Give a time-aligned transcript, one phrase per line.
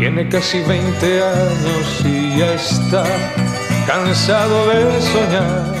[0.00, 3.04] Tiene casi 20 años y ya está
[3.86, 5.74] cansado de soñar.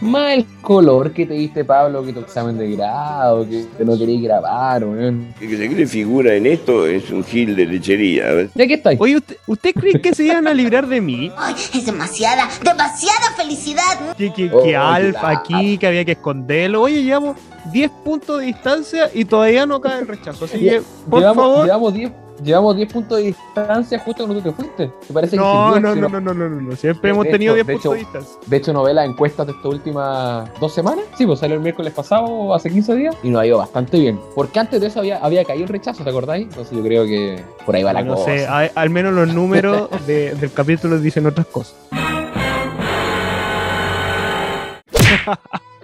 [0.00, 4.20] Más el color que te diste, Pablo, que tu examen de grado, que no querías
[4.20, 5.32] grabar, weón.
[5.40, 8.32] El que se cree figura en esto es un gil de lechería.
[8.32, 8.52] ¿ves?
[8.52, 9.00] ¿De qué estáis?
[9.00, 11.30] Oye, ¿usted, ¿usted cree que se iban a librar de mí?
[11.38, 14.16] Ay, es demasiada, demasiada felicidad.
[14.18, 16.82] Que, que, Oh, que qué Alf aquí, que había que esconderlo.
[16.82, 17.36] Oye, llevamos
[17.72, 20.46] 10 puntos de distancia y todavía no cae el rechazo.
[20.46, 21.64] Así que, por llevamos, favor.
[21.64, 22.10] Llevamos 10
[22.42, 24.90] llevamos 10 puntos de distancia justo cuando tú te fuiste.
[25.06, 26.76] ¿Te parece No, no, no, no, no, no, no, no.
[26.76, 28.38] Siempre hemos tenido hecho- 10 de puntos de distancia.
[28.46, 31.04] De hecho, no ve las encuestas de estas últimas dos semanas.
[31.16, 34.20] Sí, pues salió el miércoles pasado, hace 15 días, y nos ha ido bastante bien.
[34.34, 36.48] Porque antes de eso había, había caído el rechazo, ¿te acordáis?
[36.48, 38.26] Entonces yo creo que por ahí va la No cosa.
[38.26, 41.76] sé, a- al menos los números de- del capítulo dicen otras cosas.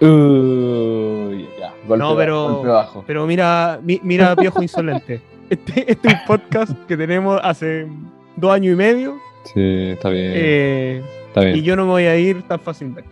[0.01, 3.03] Uy, ya, golpe, No, pero- golpe bajo.
[3.05, 5.21] Pero mira, mi- mira, viejo insolente.
[5.49, 7.87] Este, este es un podcast que tenemos hace
[8.35, 9.17] dos años y medio.
[9.53, 10.31] Sí, está bien.
[10.35, 11.57] eh, está bien.
[11.57, 13.09] y yo no me voy a ir tan fácilmente.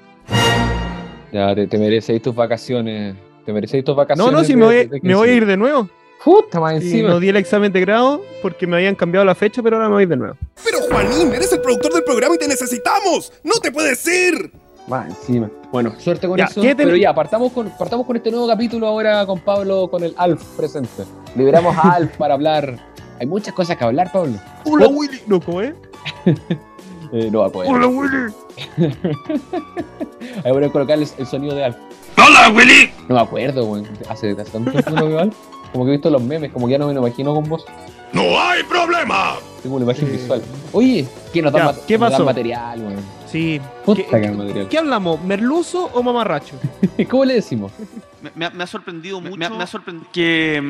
[1.31, 3.15] Ya, te, te merecéis tus vacaciones.
[3.45, 4.33] Te merecéis tus No, vacaciones.
[4.33, 5.35] no, si de- me voy, me voy a 15.
[5.37, 5.89] ir de nuevo.
[6.23, 7.09] Puta, más Sí, encima.
[7.09, 9.95] no di el examen de grado porque me habían cambiado la fecha, pero ahora me
[9.95, 10.35] voy de nuevo.
[10.63, 13.31] Pero Juanín, eres el productor del programa y te necesitamos.
[13.43, 14.51] No te puedes ir.
[14.87, 15.49] Más encima.
[15.71, 16.61] Bueno, suerte con Ya, eso.
[16.61, 20.03] ¿qué ten- Pero ya, partamos con, partamos con este nuevo capítulo ahora con Pablo, con
[20.03, 21.03] el Alf presente.
[21.35, 22.77] Liberamos a Alf para hablar.
[23.19, 24.37] Hay muchas cosas que hablar, Pablo.
[24.65, 25.21] Hola, Willy.
[25.27, 25.73] No, ¿cómo es?
[27.13, 27.71] Eh, no va a poder.
[27.71, 28.33] Hola, Willy.
[30.43, 31.77] Ahí voy a colocar el, el sonido de Alf.
[32.17, 32.89] ¡Hola, Willy!
[33.07, 33.83] No me acuerdo, güey.
[34.09, 35.35] Hace, hace tanto tiempo que no veo Alf.
[35.71, 37.63] Como que he visto los memes, como que ya no me lo imagino con vos.
[38.11, 39.35] ¡No hay problema!
[39.63, 40.41] Tengo una imagen visual.
[40.73, 42.95] Oye, ¿qué nos da Ya, ma- ¿qué nos material, güey?
[43.31, 43.59] Sí.
[43.85, 44.67] Puta ¿Qué, que qué- el material.
[44.69, 45.21] qué hablamos?
[45.23, 46.55] ¿Merluzo o mamarracho?
[47.09, 47.71] ¿Cómo le decimos?
[48.21, 50.61] Me, me ha- me ha sorprendido mucho me ha- me ha sorprendido que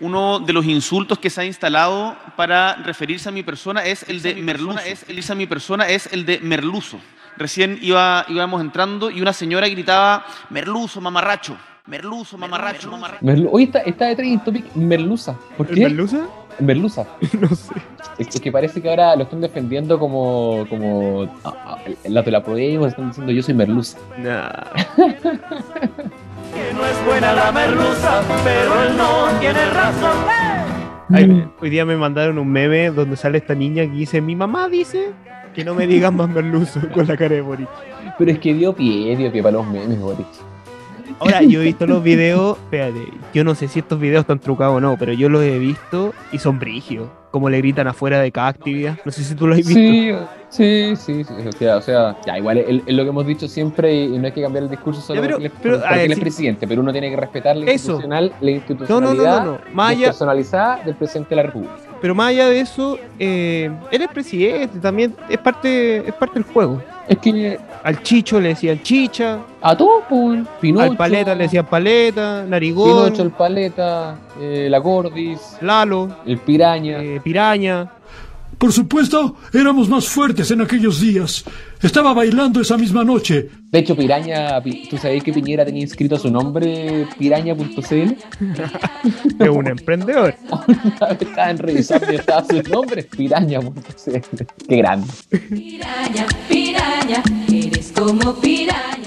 [0.00, 4.08] mm, uno de los insultos que se ha instalado para referirse a mi persona es
[4.08, 4.78] el de merluzo.
[4.80, 6.98] Es, el a mi persona es el de merluzo.
[7.36, 11.56] Recién iba, íbamos entrando y una señora gritaba merluzo, mamarracho.
[11.86, 13.24] Merluzo, mamarracho, mamarracho.
[13.24, 15.34] Merlu- Oye, está, está de trending topic Merluza.
[15.56, 15.80] ¿Por ¿El qué?
[15.84, 16.26] merluza?
[16.58, 17.06] Merluza.
[17.40, 17.74] No sé.
[18.18, 22.30] Es, es que parece que ahora lo están defendiendo como, como ah, el lado de
[22.32, 23.98] la podemos, están diciendo yo soy Merluza.
[24.18, 24.50] Nah.
[26.54, 30.16] Que no es buena la merluza, pero él no tiene razón.
[31.12, 34.68] Ay, hoy día me mandaron un meme donde sale esta niña que dice, mi mamá
[34.68, 35.12] dice
[35.54, 37.68] que no me digan más merluzo con la cara de Boris.
[38.18, 40.26] Pero es que dio pie, dio pie para los memes, Boris.
[41.18, 44.76] Ahora, yo he visto los videos, espérate, yo no sé si estos videos están trucados
[44.76, 47.08] o no, pero yo los he visto y son brígidos.
[47.30, 48.98] Como le gritan afuera de cada actividad.
[49.04, 49.72] No sé si tú lo has visto.
[49.74, 50.12] Sí,
[50.48, 51.32] sí, sí, sí.
[51.48, 54.26] O sea, o sea ya, igual es, es lo que hemos dicho siempre y, no
[54.26, 56.04] hay que cambiar el discurso solo Ya, pero- porque, él, es- pero, porque a ver,
[56.06, 56.20] él es sí.
[56.22, 57.92] presidente, pero uno tiene que respetar la Eso.
[57.92, 59.58] institucional, la No, no, no, institucionalidad no, no.
[59.72, 61.72] Más allá, despersonalizada del presidente de la República.
[62.00, 66.44] Pero más allá de eso, eh, él es presidente, también es parte, es parte del
[66.52, 66.82] juego.
[67.08, 71.66] Es que Al Chicho le decían chicha, a todos, pues, Pinocho, al Paleta le decían
[71.66, 77.02] paleta, narigón, Pinocho, el Paleta, eh, la Gordis, Lalo, el Piraña.
[77.02, 77.90] eh, piraña.
[78.60, 81.44] Por supuesto, éramos más fuertes en aquellos días.
[81.82, 83.48] Estaba bailando esa misma noche.
[83.72, 87.72] De hecho, Piraña, Pi- ¿tú sabés que Piñera tenía inscrito su nombre piraña.cl?
[89.40, 90.34] Es un emprendedor.
[91.20, 94.16] Estaban revisando y estaba su nombre, piraña.cl.
[94.68, 95.06] Qué grande.
[95.48, 98.99] Piraña, piraña, eres como piraña.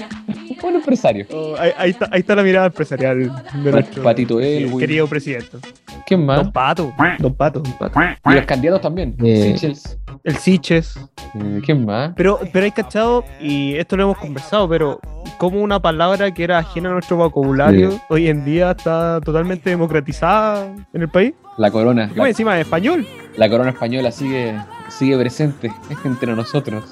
[0.74, 1.26] Un empresario.
[1.32, 5.58] Oh, ahí, ahí está, ahí está la mirada empresarial de nuestro Patito querido presidente.
[6.04, 6.42] ¿Quién más?
[6.42, 8.00] Don Pato, Don Pato, Don Pato.
[8.26, 9.14] Y los candidatos también.
[9.22, 9.98] Eh, Sichels.
[10.24, 10.96] El Siches.
[11.34, 12.12] Eh, ¿Quién más?
[12.16, 15.00] Pero, pero hay cachado, y esto lo hemos conversado, pero
[15.38, 20.66] como una palabra que era ajena a nuestro vocabulario, hoy en día está totalmente democratizada
[20.92, 21.34] en el país.
[21.56, 22.08] La corona.
[22.08, 23.06] Más La, encima de español.
[23.36, 24.54] la corona española sigue,
[24.88, 25.72] sigue presente
[26.04, 26.84] entre nosotros.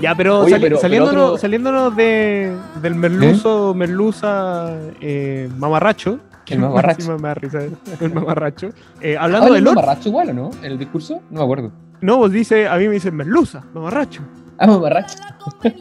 [0.00, 6.18] Ya, pero, Oye, sali- pero- pero saliéndonos, otro- saliéndonos de, del merluzo, merluza, eh, mamarracho.
[6.46, 7.16] El mamarracho.
[8.00, 8.68] El mamarracho.
[9.00, 10.50] Eh, ¿Hablando de del mamarracho igual o no?
[10.62, 11.20] ¿En el discurso?
[11.30, 11.72] No me acuerdo.
[12.00, 14.20] No, vos dice, a mí me dicen merluza, mamarracho.
[14.66, 15.16] Mamarracho.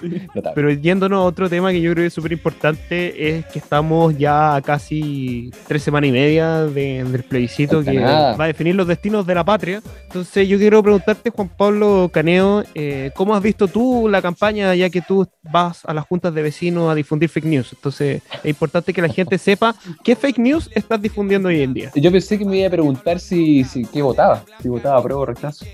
[0.00, 0.22] Sí.
[0.54, 4.16] Pero yéndonos a otro tema que yo creo que es súper importante es que estamos
[4.18, 8.36] ya a casi tres semanas y media de- del plebiscito Falta que nada.
[8.36, 9.80] va a definir los destinos de la patria.
[10.04, 14.90] Entonces yo quiero preguntarte, Juan Pablo Caneo, eh, ¿cómo has visto tú la campaña ya
[14.90, 17.72] que tú vas a las juntas de vecinos a difundir fake news?
[17.72, 21.90] Entonces es importante que la gente sepa qué fake news estás difundiendo hoy en día.
[21.94, 24.42] Yo pensé que me iba a preguntar si, si qué votaba.
[24.62, 25.64] Si votaba prueba o rechazo.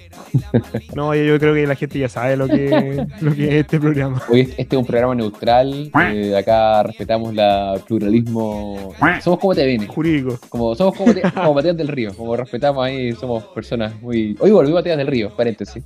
[0.94, 3.54] No, yo, yo creo que la gente ya sabe de lo que, lo que es
[3.54, 4.22] este programa.
[4.28, 5.90] Hoy este es un programa neutral.
[6.12, 8.92] eh, acá respetamos la pluralismo.
[9.22, 9.86] Somos como te viene.
[9.86, 10.38] Jurídico.
[10.48, 12.14] Como, somos como, te- como Matías del Río.
[12.14, 14.36] Como respetamos ahí, somos personas muy.
[14.40, 15.82] Hoy volvió Matías del Río, paréntesis.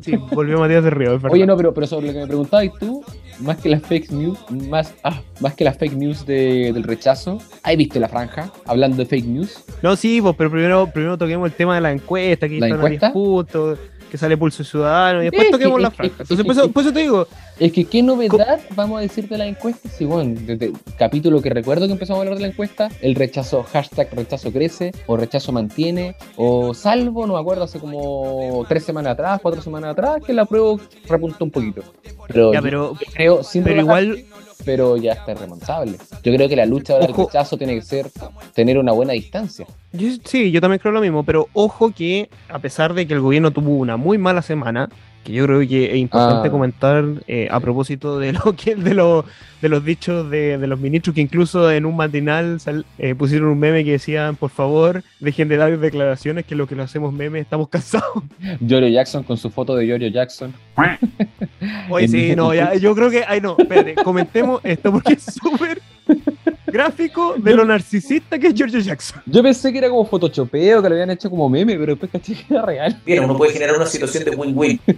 [0.00, 1.20] Sí, volvió Matías de Río.
[1.30, 3.04] Oye, no, pero, pero sobre lo que me preguntabas tú,
[3.40, 7.38] más que las fake news, más, ah, más que las fake news de- del rechazo,
[7.62, 9.62] ¿has visto la franja hablando de fake news?
[9.82, 13.08] No, sí, pues, pero primero, primero toquemos el tema de la encuesta, que ¿La encuesta?
[13.08, 13.78] 10 puntos,
[14.12, 16.14] que sale Pulso Ciudadano, y después Es que- toquemos la es franja.
[16.16, 17.26] es Entonces, que- por eso, por eso te digo,
[17.58, 21.40] Es que qué novedad vamos a decir de la encuesta, sí, bueno, desde el capítulo
[21.40, 25.16] que recuerdo que empezamos a hablar de la encuesta, el rechazo, hashtag rechazo crece, o
[25.16, 30.16] rechazo mantiene, o salvo, no me acuerdo, hace como tres semanas atrás, cuatro semanas atrás,
[30.26, 30.76] que la prueba
[31.08, 31.82] repuntó un poquito.
[32.28, 34.24] Pero, ya, pero, creo, sin pero relajar, igual,
[34.64, 35.98] pero ya está remontable.
[36.22, 38.10] Yo creo que la lucha ahora del rechazo tiene que ser
[38.54, 39.66] tener una buena distancia.
[39.92, 43.20] yo- sí, yo también creo lo mismo, pero ojo que a pesar de que el
[43.20, 44.88] gobierno tuvo una muy mala semana,
[45.24, 46.50] que yo creo que es importante Ah.
[46.50, 49.24] comentar eh, a propósito de lo que de, lo-
[49.60, 53.48] de los dichos de, de los ministros que incluso en un matinal sal- eh, pusieron
[53.48, 57.12] un meme que decían por favor dejen de dar declaraciones que lo que lo hacemos
[57.12, 58.24] meme estamos cansados
[58.68, 60.52] Jorio Jackson con su foto de Jorio Jackson.
[61.90, 65.80] Oye, sí, no, ya, yo creo que, ay no, espérate, comentemos esto porque es súper
[66.72, 69.22] gráfico de lo narcisista que es George Jackson.
[69.26, 72.34] Yo pensé que era como photoshopeo, que lo habían hecho como meme, pero después caché
[72.34, 73.00] que era real.
[73.04, 74.80] Bien, uno puede generar una situación de win-win.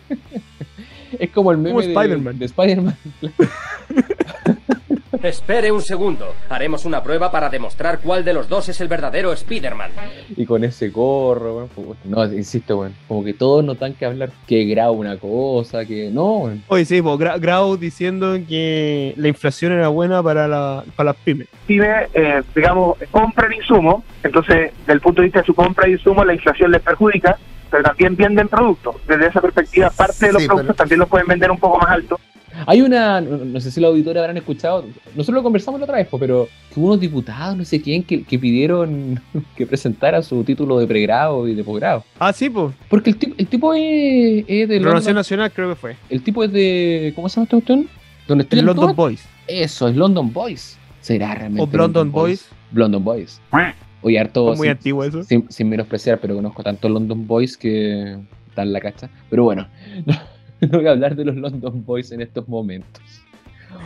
[1.17, 2.39] Es como el meme Como de Spider-Man.
[2.41, 2.97] de Spider-Man.
[5.29, 6.35] Espere un segundo.
[6.51, 9.91] Haremos una prueba para demostrar cuál de los dos es el verdadero Spider-Man.
[10.37, 11.69] y con ese gorro, weón.
[11.69, 11.99] puta.
[12.05, 12.95] No, insisto, weón.
[13.09, 16.63] Como que todos notan que hablar que graba una cosa, que no, weón.
[16.69, 21.17] Oye, sí, pues, Gra- Grau diciendo que la inflación era buena para, la, para las
[21.17, 21.49] pymes.
[21.67, 25.93] pyme, eh, digamos, compran insumos, entonces, desde el punto de vista de su compra de
[25.93, 27.39] insumos, la inflación les perjudica,
[27.71, 28.97] pero también venden productos.
[29.09, 31.79] Desde esa perspectiva, parte de los Sí, productos pero- también los pueden vender un poco
[31.79, 32.21] más alto.
[32.67, 34.85] Hay una, no, sé si los auditores habrán escuchado,
[35.15, 38.23] nosotros lo conversamos la otra vez, pero que hubo unos diputados, no sé quién, que,
[38.23, 39.21] que pidieron
[39.57, 42.05] que presentara su título de pregrado y de posgrado.
[42.19, 42.75] Ah, sí, pues.
[42.89, 45.97] Porque el tipo, el tipo es, es de London, Nacional creo que fue.
[46.09, 47.89] el tipo es de, ¿cómo se llama esta cuestión?
[48.27, 48.95] ¿Dónde El London?
[48.97, 49.27] Boys.
[49.47, 50.79] Eso, es London Boys.
[51.01, 51.77] ¿Será realmente?
[51.77, 52.49] O London Boys.
[52.73, 53.41] London Boys.
[54.01, 54.53] Oye, harto.
[54.53, 55.23] Es muy sin- antiguo eso.
[55.23, 58.17] Sin, sin menospreciar, pero conozco tanto London Boys que
[58.55, 59.11] dan la cacha.
[59.29, 59.69] Pero bueno,
[60.71, 63.03] no, voy a hablar de los London Boys en estos momentos.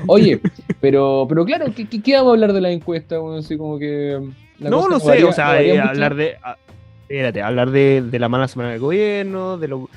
[0.07, 0.41] Oye,
[0.81, 3.19] pero, pero claro, ¿qué, qué, vamos a hablar de la encuesta?
[3.19, 4.19] Bueno, así como que.
[4.59, 6.37] la No, no sé, varía- o sea, eh, hablar de.
[6.43, 6.57] ah,
[7.03, 9.89] Espérate, hablar de, de la mala semana del gobierno, de lo.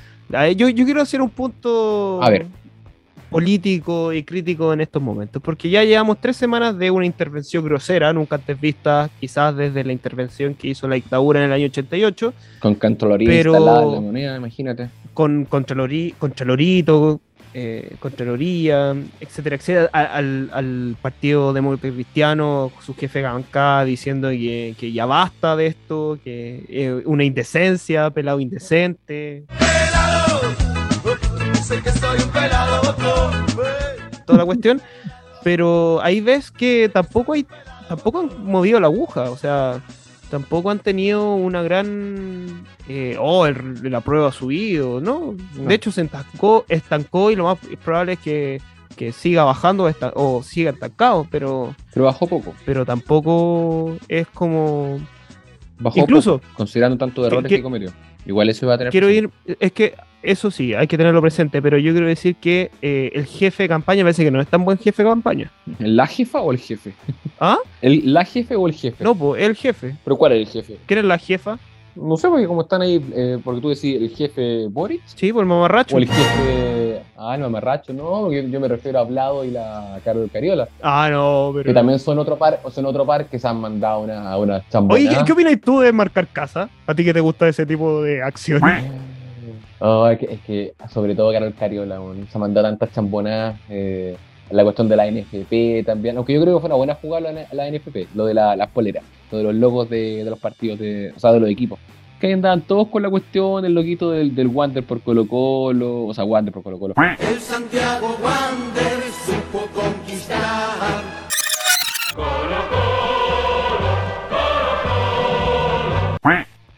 [0.56, 2.46] Yo, yo quiero hacer un punto A ver.
[3.32, 8.12] Político y crítico en estos momentos, porque ya llevamos tres semanas de una intervención grosera,
[8.12, 12.32] nunca antes vista, quizás desde la intervención que hizo la dictadura en el año 88,
[12.60, 14.88] Con Contraloría pero- instalada en la moneda, imagínate.
[15.14, 17.20] con Contralori- Contralorito,
[17.54, 24.90] eh, Contraloría, etcétera, etcétera, al, al Partido Demócrata Cristiano, su jefe bancada diciendo que, que
[24.92, 29.44] ya basta de esto, que es una indecencia, pelado indecente.
[34.26, 34.80] Toda la cuestión.
[35.42, 37.46] Pero ahí ves que tampoco hay,
[37.88, 39.82] tampoco han movido la aguja, o sea,
[40.30, 45.34] tampoco han tenido una gran eh, oh, el, la prueba ha subido, ¿no?
[45.56, 45.64] No.
[45.68, 48.62] De hecho se estancó, estancó y lo más probable es que,
[48.96, 52.54] que siga bajando esta- o siga estancado, pero, Pero bajó poco.
[52.64, 54.98] pero tampoco es como
[55.80, 57.90] Bajó Incluso- poco, considerando tantos errores que- que, cometió.
[58.26, 58.90] Igual eso va a tener.
[58.90, 59.32] quiero presente.
[59.46, 63.10] ir, es que eso sí, hay que tenerlo presente, pero yo quiero decir que eh,
[63.14, 65.50] el jefe de campaña parece que no es tan buen jefe de campaña.
[65.80, 66.94] ¿La jefa o el jefe?
[67.40, 67.58] ¿Ah?
[67.80, 69.02] ¿El, ¿La jefe o el jefe?
[69.02, 69.96] No, pues el jefe.
[70.04, 70.78] ¿Pero cuál es el jefe?
[70.86, 71.58] ¿Quién es la jefa?
[71.94, 75.42] No sé, porque como están ahí, eh, porque tú decís el jefe Boric Sí, por
[75.42, 75.94] el mamarracho.
[75.94, 77.02] o el jefe.
[77.16, 81.08] Ah, no, Mamarracho, no, porque yo me refiero a Blado y la Carol Cariola, Ah,
[81.10, 81.66] no, pero.
[81.66, 84.94] que también son otro par, son otro par que se han mandado una, una chambona.
[85.00, 86.68] Oye, ¿qué, qué opinas tú de marcar casa?
[86.86, 88.84] ¿A ti que te gusta ese tipo de acciones?
[89.84, 91.98] Oh, es, que, es que, sobre todo Carol Cariola,
[92.30, 93.56] se ha mandado tantas chambonadas.
[93.68, 94.16] Eh,
[94.50, 97.46] la cuestión de la NFP también, aunque yo creo que fue una buena jugada la,
[97.52, 99.02] la NFP, lo de la- las poleras,
[99.36, 101.78] de los logos de, de los partidos, de, o sea, de los equipos.
[102.20, 106.04] Que ahí andaban todos con la cuestión, el loquito del, del Wander por Colo Colo,
[106.06, 106.94] o sea, Wander por Colo Colo.
[107.18, 110.70] El Santiago Wander supo conquistar.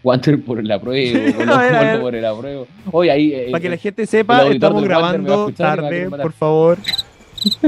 [0.02, 1.90] Wander por el apruebo, Colo A ver, a ver.
[1.92, 2.66] Colo por el apruebo.
[2.92, 3.32] Oye, ahí.
[3.32, 6.78] eh, Para que la gente el sepa, estamos Wander grabando escuchar tarde, por favor.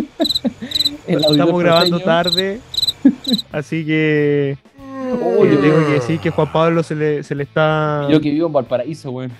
[1.06, 2.60] el Estamos grabando tarde.
[3.52, 4.58] Así que.
[5.38, 8.30] Oye, yo tengo que decir que Juan Pablo se le, se le está Yo que
[8.30, 9.30] vivo en Valparaíso, weón.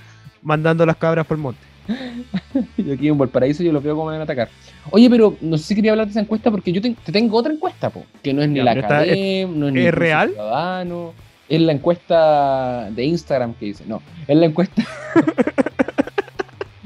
[0.42, 1.60] mandando las cabras por el monte.
[2.76, 4.48] yo aquí en Valparaíso yo lo veo como me van a atacar.
[4.90, 7.36] Oye, pero no sé si quería hablar de esa encuesta porque yo te, te tengo
[7.36, 9.94] otra encuesta, po, que no es ni Ya, la esta- academia, no es ni ¿es
[9.94, 10.30] real?
[10.30, 11.12] Ciudadano,
[11.48, 14.82] es la encuesta de Instagram que dice, no, es la encuesta...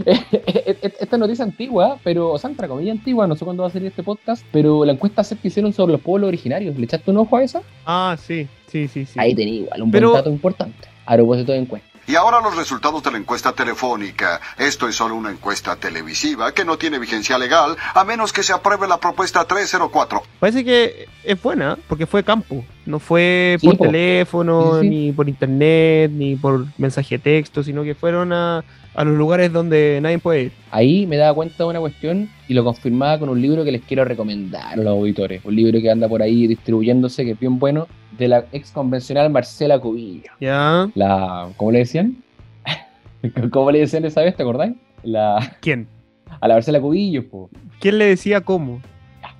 [0.03, 3.89] Esta noticia antigua, pero, o sea, entre comillas antigua, no sé cuándo va a salir
[3.89, 7.37] este podcast, pero la encuesta que hicieron sobre los pueblos originarios, ¿le echaste un ojo
[7.37, 7.61] a esa?
[7.85, 9.19] Ah, sí, sí, sí, sí.
[9.19, 11.89] Ahí tenía igual un Pero- buen dato importante a propósito de encuesta.
[12.07, 14.41] Y ahora los resultados de la encuesta telefónica.
[14.59, 18.53] Esto es solo una encuesta televisiva que no tiene vigencia legal a menos que se
[18.53, 20.23] apruebe la propuesta 304.
[20.41, 22.65] Parece que es buena, porque fue campo.
[22.91, 23.85] No fue Sí, por po.
[23.87, 24.89] teléfono, Sí, sí.
[24.91, 29.53] ni por internet, ni por mensaje de texto, sino que fueron a, a los lugares
[29.53, 30.53] donde nadie puede ir.
[30.71, 33.83] Ahí me daba cuenta de una cuestión y lo confirmaba con un libro que les
[33.83, 35.43] quiero recomendar a los auditores.
[35.45, 37.87] Un libro que anda por ahí distribuyéndose, que es bien bueno,
[38.19, 40.33] de la ex convencional Marcela Cubillo.
[40.41, 40.89] ¿Ya?
[40.95, 42.17] La, ¿Cómo le decían?
[43.51, 44.37] ¿Cómo le decían esa vez?
[44.37, 44.75] ¿Te acordáis?
[45.03, 45.87] La, ¿Quién?
[46.41, 47.51] a la Marcela Cubillo, po.
[47.81, 48.81] ¿Quién le decía cómo?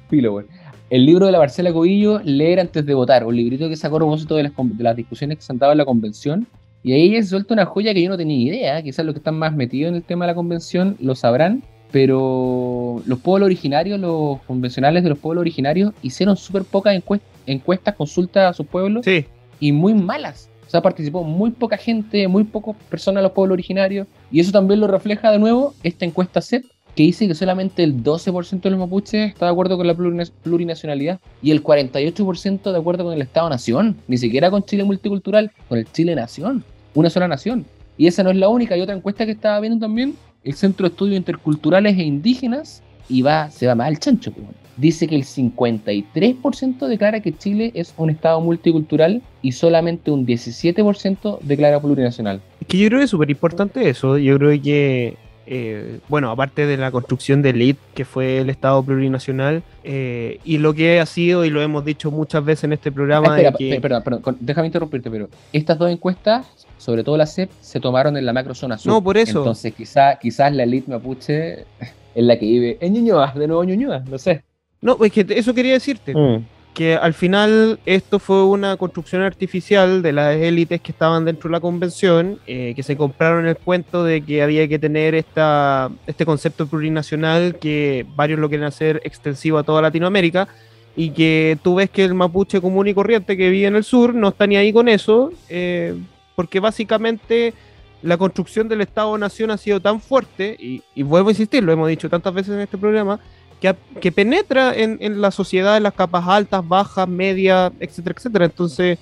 [0.09, 0.47] Filo, güey.
[0.91, 3.99] El libro de la Marcela Cubillo, Leer antes de votar, un librito que sacó a
[4.01, 6.47] propósito de las, de las discusiones que se han dado en la convención.
[6.83, 9.19] Y ahí ella se suelta una joya que yo no tenía idea, quizás los que
[9.19, 14.01] están más metidos en el tema de la convención lo sabrán, pero los pueblos originarios,
[14.01, 19.05] los convencionales de los pueblos originarios, hicieron súper pocas encuest- encuestas, consultas a sus pueblos
[19.05, 19.27] Sí.
[19.61, 20.49] y muy malas.
[20.67, 24.07] O sea, participó muy poca gente, muy pocas personas de los pueblos originarios.
[24.31, 26.65] Y eso también lo refleja de nuevo esta encuesta CEP,
[27.01, 30.31] que dice que solamente el 12% de los mapuches está de acuerdo con la plurina-
[30.43, 33.97] plurinacionalidad y el 48% de acuerdo con el Estado-Nación.
[34.07, 36.63] Ni siquiera con Chile multicultural, con el Chile-Nación.
[36.93, 37.65] Una sola nación.
[37.97, 38.75] Y esa no es la única.
[38.75, 40.15] Hay otra encuesta que estaba viendo también,
[40.45, 44.31] el Centro de Estudios Interculturales e Indígenas, y va, se va más al chancho.
[44.33, 44.47] pues.
[44.77, 51.39] Dice que el 53% declara que Chile es un Estado multicultural y solamente un 17%
[51.41, 52.43] declara plurinacional.
[52.61, 54.19] Es que yo creo que es súper importante eso.
[54.19, 55.17] Yo creo que,
[55.53, 60.59] eh, bueno, aparte de la construcción de elite, que fue el Estado plurinacional, eh, y
[60.59, 63.57] lo que ha sido, y lo hemos dicho muchas veces en este programa, Ah, espera,
[63.59, 66.47] que- perdón, perdón, déjame interrumpirte, pero estas dos encuestas,
[66.79, 68.93] sobre todo la CEP, se tomaron en la macrozona sur.
[68.93, 69.39] No, por eso.
[69.41, 71.65] Entonces, quizá, quizás la elite mapuche
[72.15, 74.45] es la que vive en Ñuñoa, de nuevo Ñuñoa, no sé.
[74.81, 76.15] No, es que eso quería decirte.
[76.15, 76.45] Mm.
[76.75, 81.53] Que al final esto fue una construcción artificial de las élites que estaban dentro de
[81.53, 86.25] la convención, eh, que se compraron el cuento de que había que tener esta, este
[86.25, 90.49] concepto plurinacional que varios lo quieren hacer extensivo a toda Latinoamérica
[90.97, 94.15] y que tú ves que el mapuche común y corriente que vive en el sur
[94.15, 95.95] no está ni ahí con eso, eh,
[96.35, 97.55] porque básicamente
[98.03, 101.89] la construcción del Estado-Nación ha sido tan fuerte, y, y vuelvo a insistir, lo hemos
[101.89, 103.21] dicho tantas veces en este programa,
[103.61, 108.45] que, penetra en, en la sociedad, en las capas altas, bajas, medias, etcétera, etcétera.
[108.47, 108.99] Entonces,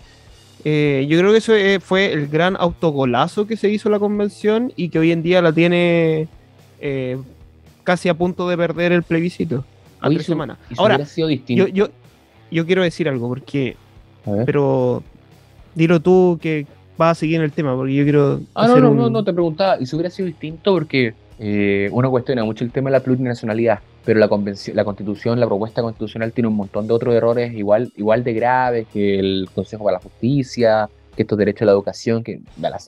[0.65, 4.73] eh, yo creo que eso eh, fue el gran autogolazo que se hizo la convención
[4.75, 6.27] y que hoy en día la tiene
[6.81, 7.17] eh,
[7.85, 9.65] casi a punto de perder el plebiscito.
[10.01, 10.59] A Oye, tres semanas.
[10.77, 11.67] Ahora, sido distinto.
[11.69, 11.89] yo, yo,
[12.51, 13.77] yo quiero decir algo, porque.
[14.45, 15.03] Pero
[15.75, 16.67] dilo tú que
[16.99, 18.41] vas a seguir en el tema, porque yo quiero.
[18.55, 21.89] Ah, no, no, un- no, no, te preguntaba, y si hubiera sido distinto porque eh,
[21.93, 24.29] uno cuestiona mucho el tema de la plurinacionalidad, pero la
[24.75, 28.87] la constitución, la propuesta constitucional tiene un montón de otros errores igual, igual de graves
[28.93, 32.41] que el Consejo para la Justicia, que estos derechos a la educación, que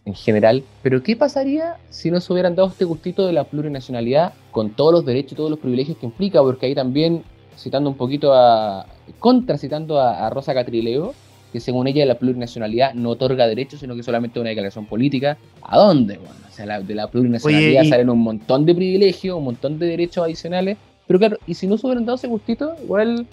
[0.04, 0.62] en general.
[0.82, 4.92] Pero ¿qué pasaría si no se hubieran dado este gustito de la plurinacionalidad con todos
[4.92, 6.40] los derechos y todos los privilegios que implica?
[6.40, 7.24] Porque ahí también,
[7.56, 8.86] citando un poquito a,
[9.18, 11.12] contra citando a, a Rosa Catrileo,
[11.52, 15.36] que según ella la plurinacionalidad no otorga derechos, sino que solamente una declaración política.
[15.62, 16.16] ¿A dónde?
[16.18, 19.44] Bueno, o sea, la- de la plurinacionalidad Oye, y- salen un montón de privilegios, un
[19.44, 20.76] montón de derechos adicionales.
[21.06, 23.26] Pero claro, y si no se hubieran dado ese gustito, igual,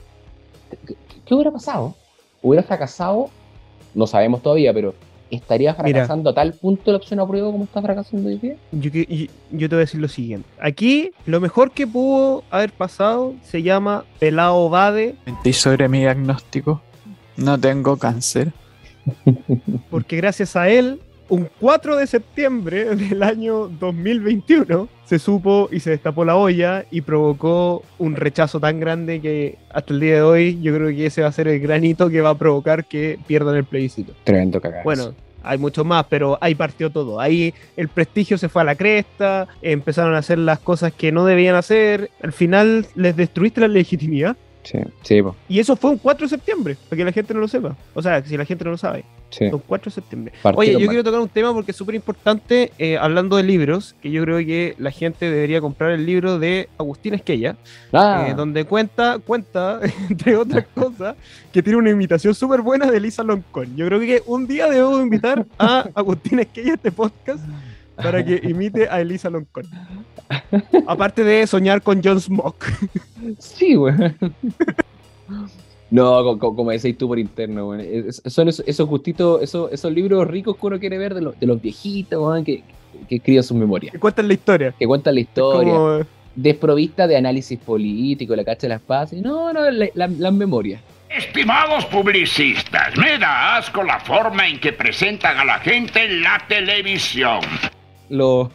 [0.87, 0.95] ¿qué,
[1.25, 1.95] qué hubiera pasado?
[2.41, 3.29] ¿Hubiera fracasado?
[3.93, 4.95] No sabemos todavía, pero
[5.29, 8.55] ¿estaría fracasando a tal punto la opción a prueba como está fracasando hoy día?
[8.71, 10.47] Yo, que- yo- yo te voy a decir lo siguiente.
[10.59, 16.81] Aquí, lo mejor que pudo haber pasado se llama Pelao Bade, Mentí sobre mi diagnóstico.
[17.37, 18.51] No tengo cáncer.
[19.89, 25.91] porque gracias a él, un 4 de septiembre del año 2021, se supo y se
[25.91, 30.59] destapó la olla y provocó un rechazo tan grande que hasta el día de hoy
[30.61, 33.55] yo creo que ese va a ser el granito que va a provocar que pierdan
[33.55, 34.13] el plebiscito.
[34.23, 34.83] Tremendo cagado.
[34.83, 35.13] Bueno,
[35.43, 37.19] hay mucho más, pero ahí partió todo.
[37.19, 41.25] Ahí el prestigio se fue a la cresta, empezaron a hacer las cosas que no
[41.25, 42.11] debían hacer.
[42.21, 44.35] Al final les destruiste la legitimidad.
[44.69, 47.39] Sí, sí, po, Y eso fue un 4 de septiembre, para que la gente no
[47.39, 47.73] lo sepa.
[47.93, 49.05] O sea, si la gente no lo sabe.
[49.29, 49.45] sí.
[49.45, 50.33] Un 4 de septiembre.
[50.43, 50.87] Oye, yo mal.
[50.89, 54.39] quiero tocar un tema porque es súper importante, eh, hablando de libros, que yo creo
[54.39, 57.55] que la gente debería comprar el libro de Agustín Esquella,
[57.93, 61.15] Ah, eh, donde cuenta, cuenta, entre otras cosas,
[61.53, 63.73] que tiene una invitación súper buena de Lisa Loncón.
[63.77, 67.39] Yo creo que un día debo invitar a Agustín Esquella a este podcast
[67.97, 69.65] para que imite a Elisa Loncón.
[70.87, 72.65] Aparte de soñar con John Smoke.
[73.39, 73.93] Sí, güey.
[75.89, 77.75] No, co- co- como decís tú por interno.
[77.75, 81.39] Es- Son esos, esos gustitos, esos, esos libros ricos que uno quiere ver de, los-
[81.39, 82.63] de los viejitos, weón, que,
[83.07, 83.93] que escriben sus memorias.
[83.93, 84.73] Que cuentan la historia.
[84.77, 85.73] Que cuentan la historia.
[85.73, 85.99] Como-
[86.35, 89.21] Desprovista de análisis político, la cacha de las pases.
[89.21, 90.81] No, no, la- la- las memorias.
[91.09, 96.39] Estimados publicistas, me da asco la forma en que presentan a la gente en la
[96.49, 97.39] televisión.
[98.09, 98.49] Los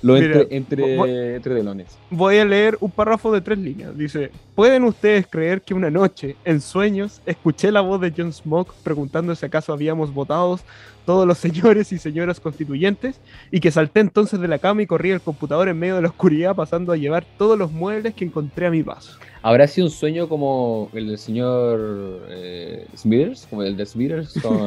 [0.00, 1.98] lo Mira, entre, entre, vo- entre delones.
[2.10, 3.98] Voy a leer un párrafo de tres líneas.
[3.98, 8.72] Dice, ¿pueden ustedes creer que una noche, en sueños, escuché la voz de John Smoke
[8.84, 10.60] preguntando si acaso habíamos votado
[11.08, 13.18] todos los señores y señoras constituyentes?
[13.50, 16.08] Y que salté entonces de la cama y corrí al computador en medio de la
[16.08, 19.18] oscuridad pasando a llevar todos los muebles que encontré a mi paso.
[19.40, 23.46] ¿Habrá sido un sueño como el del señor eh, Smithers?
[23.48, 24.34] Como el de Smithers.
[24.42, 24.58] Con...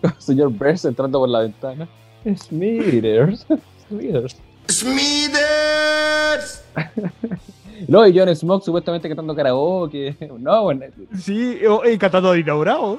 [0.00, 1.88] con el señor Burns entrando por la ventana.
[2.36, 3.44] Smithers.
[3.88, 4.36] Smithers.
[4.68, 6.62] ¡Smithers!
[7.86, 10.16] No, y John Smoke supuestamente cantando karaoke.
[10.40, 10.86] No, bueno.
[11.16, 12.98] Sí, o- y cantando de inaugurado.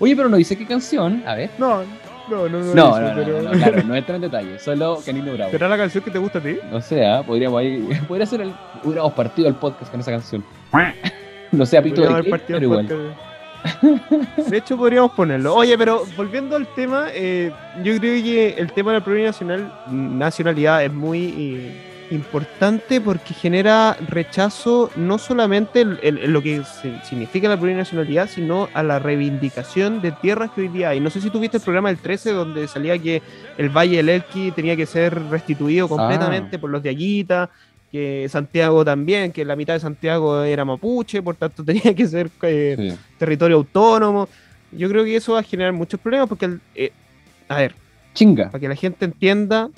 [0.00, 1.22] Oye, pero no dice qué canción.
[1.26, 1.50] A ver.
[1.58, 1.82] No,
[2.28, 2.74] no, no, no.
[2.74, 4.58] No, dice, no, no, claro, no entra en detalle.
[4.58, 5.50] Solo Canino Bravo.
[5.50, 6.56] ¿Será la canción que te gusta a ti?
[6.70, 7.22] No sé, ¿ah?
[7.24, 7.88] podríamos ahí.
[8.08, 8.52] Podría ser el.
[8.82, 10.44] Hubiéramos partido el podcast con esa canción.
[11.52, 13.14] No sé, a pito de qué, pero igual.
[14.48, 15.54] De hecho, podríamos ponerlo.
[15.54, 17.52] Oye, pero volviendo al tema, eh,
[17.84, 23.96] yo creo que el tema de la plurinacional, nacionalidad es muy eh, importante porque genera
[24.08, 26.62] rechazo no solamente en, en- en lo que
[27.04, 31.00] significa la plurinacionalidad, sino a la reivindicación de tierras que hoy día hay.
[31.00, 33.22] No sé si tuviste el programa del 13 donde salía que
[33.58, 37.50] el Valle del Elqui tenía que ser restituido completamente por los de Aguita,
[37.92, 42.30] que Santiago también, que la mitad de Santiago era mapuche, por tanto tenía que ser
[42.42, 42.98] eh, Sí.
[43.18, 44.28] territorio autónomo.
[44.72, 46.90] Yo creo que eso va a generar muchos problemas porque, el- eh,
[47.48, 47.74] a ver,
[48.14, 48.46] Chinga.
[48.50, 49.68] para que la gente entienda,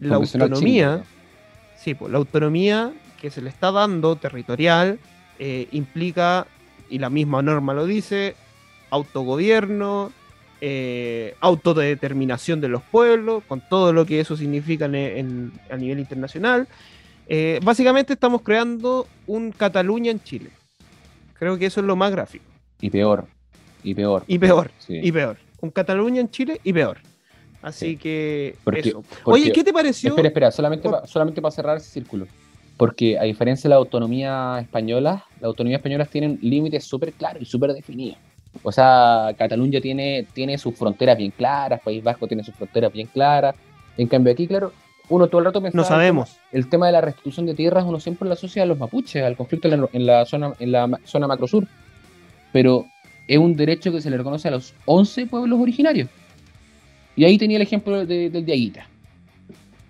[0.00, 1.04] la autonomía, chinga.
[1.82, 4.98] Sí, pues la autonomía que se le está dando territorial
[5.38, 6.46] eh, implica,
[6.88, 8.34] y la misma norma lo dice,
[8.90, 10.12] autogobierno,
[10.60, 15.98] eh, autodeterminación de los pueblos, con todo lo que eso significa en- en- a nivel
[15.98, 16.68] internacional.
[17.26, 20.50] Eh, básicamente estamos creando un Cataluña en Chile.
[21.38, 22.44] Creo que eso es lo más gráfico.
[22.80, 23.26] Y peor.
[23.82, 24.22] Y peor.
[24.26, 25.00] Y peor, Sí.
[25.02, 25.36] y peor.
[25.60, 26.98] Un Cataluña en Chile y peor.
[27.62, 29.04] Así que Porque- eso.
[29.24, 30.10] porque- Oye, ¿qué te pareció?
[30.10, 32.26] Espera, espera, solamente, pa- solamente para cerrar ese círculo.
[32.76, 37.44] Porque a diferencia de la autonomía española, las autonomías españolas tienen límites súper claros y
[37.44, 38.18] súper definidos.
[38.62, 43.06] O sea, Cataluña tiene, tiene sus fronteras bien claras, País Vasco tiene sus fronteras bien
[43.06, 43.54] claras.
[43.96, 44.72] En cambio aquí, claro,
[45.08, 45.82] uno todo el rato pensaba...
[45.82, 46.36] No sabemos.
[46.50, 49.36] El tema, de la restitución de tierras uno siempre lo asocia a los mapuches, al
[49.36, 51.66] conflicto en la, en la zona, en la zona macrosur.
[52.52, 52.86] Pero
[53.28, 56.08] es un derecho que se le reconoce a los 11 pueblos originarios.
[57.16, 58.86] Y ahí tenía el ejemplo de- del de Aguita.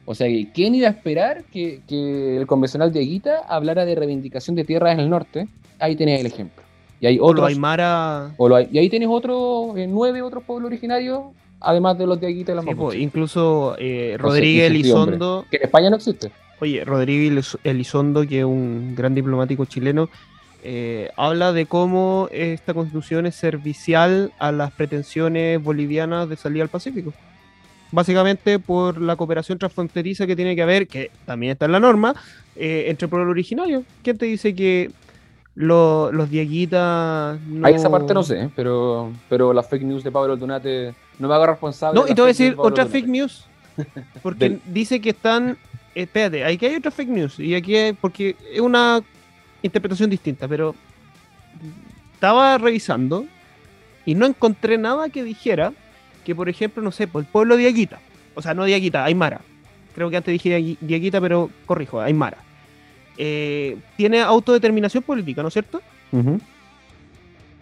[0.04, 4.56] O sea, ¿quién iba a esperar que, que el convencional de Aguita hablara de reivindicación
[4.56, 5.46] de tierras en el norte?
[5.78, 6.62] Ahí tenés el ejemplo.
[7.00, 8.32] Y hay O otros, Aymara.
[8.36, 11.22] o lo hay- y ahí tienes otros, eh, nueve otros pueblos originarios,
[11.60, 13.00] además de los de Aguita y los Sí, mapuches.
[13.00, 14.70] incluso eh, Rodríguez.
[14.70, 15.44] Elizondo.
[15.50, 16.30] Que en España no existe.
[16.60, 20.08] Oye, Rodríguez Eliz- Elizondo, que es un gran diplomático chileno,
[20.62, 26.68] eh, habla de cómo esta constitución es servicial a las pretensiones bolivianas de salir al
[26.68, 27.12] Pacífico.
[27.90, 32.14] Básicamente por la cooperación transfronteriza que tiene que haber, que también está en la norma,
[32.56, 33.84] eh, entre pueblos originarios.
[34.02, 34.90] ¿Quién te dice que
[35.54, 37.66] lo- los dieguitas no...
[37.66, 41.34] Ahí esa parte no sé, pero, pero las fake news de Pablo Tunate no me
[41.34, 42.00] hago responsable.
[42.00, 43.44] No, y te voy a decir de otra fake news.
[44.22, 45.58] Porque dice que están.
[45.94, 47.38] Espérate, aquí hay otra fake news.
[47.38, 49.02] Y aquí hay- porque es una
[49.62, 50.74] interpretación distinta, pero
[52.14, 53.26] estaba revisando
[54.04, 55.72] y no encontré nada que dijera
[56.24, 57.98] que, por ejemplo, no sé, por el pueblo de Aguita,
[58.34, 59.40] o sea, no de Aguita, Aymara.
[59.94, 62.38] Creo que antes dije de Aguita, pero corrijo, Aymara.
[63.18, 65.82] Eh, tiene autodeterminación política, ¿no es cierto?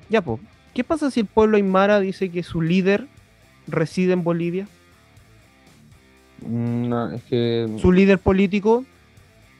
[0.08, 0.40] Ya, pues.
[0.74, 3.06] ¿Qué pasa si el pueblo Aymara dice que su líder
[3.66, 4.68] reside en Bolivia?
[6.46, 7.68] Mm, No, es que.
[7.80, 8.84] Su líder político,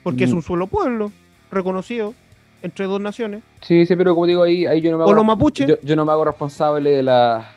[0.03, 0.37] porque es Mm.
[0.37, 1.11] un solo pueblo,
[1.51, 2.15] reconocido
[2.63, 3.43] entre dos naciones.
[3.63, 5.15] Sí, sí, pero como digo, ahí, ahí yo no me O hago.
[5.15, 5.67] los mapuches.
[5.69, 7.53] Yo, yo no me hago responsable de la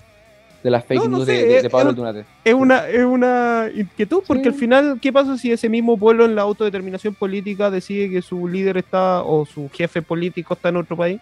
[0.64, 2.26] de las fake No, no news sé, de, de- es- de Pablo es- Tunate.
[2.46, 6.36] Es una, es una inquietud, porque al final, ¿qué pasa si ese mismo pueblo en
[6.36, 10.96] la autodeterminación política decide que su líder está o su jefe político está en otro
[10.96, 11.20] país?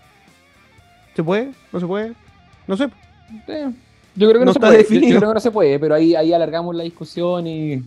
[1.15, 1.49] ¿Se puede?
[1.71, 2.13] ¿No se puede?
[2.67, 2.87] No sé.
[3.47, 3.71] Eh,
[4.15, 4.83] Yo creo que no, No se puede.
[4.83, 7.81] Yo- Yo, creo que no se puede, pero ahí, ahí alargamos la discusión y.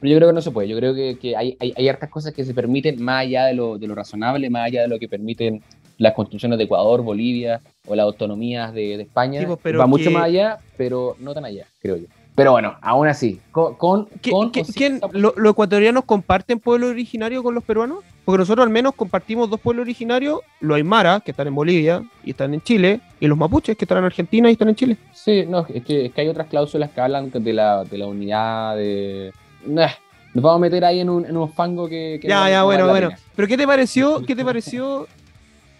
[0.00, 0.68] Pero yo creo que no se puede.
[0.68, 3.54] Yo creo que, que hay, hay, hay hartas cosas que se permiten más allá de
[3.54, 5.62] lo, de lo razonable, más allá de lo que permiten
[5.98, 9.42] las constituciones de Ecuador, Bolivia o las autonomías de, de España.
[9.46, 12.06] Pues, pero Va mucho más allá, pero no tan allá, creo yo.
[12.36, 16.60] Pero bueno, aún así, con, con, ¿Qué- con- qué- con- quién- lo- ¿Los ecuatorianos comparten
[16.60, 18.04] pueblo originario con los peruanos?
[18.24, 22.30] Porque nosotros al menos compartimos dos pueblos originarios, los Aymara, que están en Bolivia y
[22.30, 24.96] están en Chile, y los mapuches, que están en Argentina y están en Chile.
[25.12, 28.06] Sí, no, es que, es que hay otras cláusulas que hablan de la, de la
[28.06, 29.32] unidad de...
[29.68, 29.88] Nah,
[30.34, 32.18] nos vamos a meter ahí en un, en un fango que...
[32.20, 33.20] que Ya, no- ya, no bueno, vale bueno.
[33.36, 35.06] Pero ¿qué te pareció, qué te pareció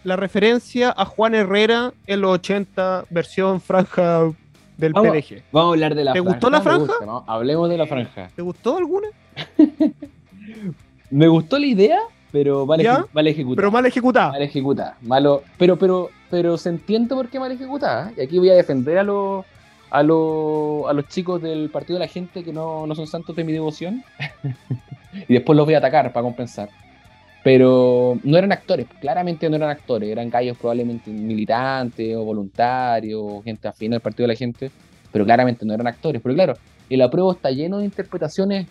[0.04, 4.30] la referencia a Juan Herrera en los 80, versión franja
[4.76, 5.42] del Vamos, PDG?
[5.52, 6.32] vamos a hablar de la ¿Te franja.
[6.34, 6.86] gustó la franja?
[6.86, 7.24] gusta, ¿no?
[7.26, 8.30] Hablemos de la franja.
[8.34, 9.08] ¿Te gustó alguna?
[11.10, 11.98] Me gustó la idea,
[12.32, 13.56] pero mal, eje- mal ejecutada.
[13.56, 14.30] Pero mal ejecutada.
[14.32, 14.96] Mal ejecutada.
[15.02, 18.10] Malo, pero, pero, pero se entiende por qué mal ejecutada.
[18.10, 18.14] ¿eh?
[18.18, 19.44] Y aquí voy a defender a los
[19.90, 23.34] a los, a los chicos del partido de la gente que no, no son santos
[23.34, 24.04] de mi devoción.
[25.28, 26.68] y después los voy a atacar para compensar.
[27.44, 33.68] Pero no eran actores, claramente no eran actores, eran gallos probablemente militantes o voluntarios, gente
[33.68, 34.70] afín al partido de la gente,
[35.12, 36.20] pero claramente no eran actores.
[36.20, 36.54] Pero claro,
[36.90, 38.66] el apruebo está lleno de interpretaciones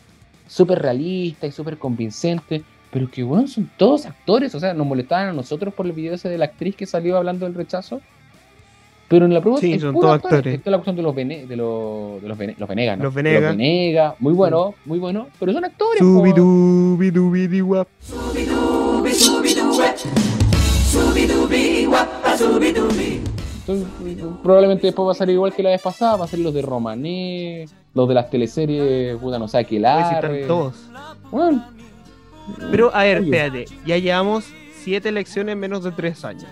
[0.47, 5.30] súper realistas y súper convincentes, pero que bueno, son todos actores, o sea, nos molestaban
[5.30, 8.01] a nosotros por el video ese de la actriz que salió hablando del rechazo,
[9.08, 10.38] pero en la prueba Sí, es son todos actores.
[10.38, 10.56] actores.
[10.58, 13.04] Está la cuestión de los, Vene- de los, de los, Vene- los Venegas, ¿no?
[13.06, 13.56] Los Venegas.
[13.56, 16.00] Venegas, muy bueno, muy bueno, pero son actores.
[16.00, 16.06] po.
[16.06, 17.88] Subidubidubidiwap.
[23.67, 23.88] Entonces,
[24.43, 26.62] probablemente después va a salir igual que la vez pasada, va a ser los de
[26.62, 30.89] Romané, los de las teleseries, puta, no sé, están todos.
[31.32, 31.65] Bueno,
[32.72, 33.26] Pero, a ver, Oye.
[33.26, 33.65] espérate.
[33.86, 34.46] Ya llevamos
[34.82, 36.46] siete elecciones en menos de tres años.